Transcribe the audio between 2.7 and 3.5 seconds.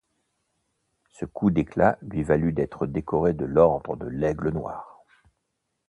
décoré de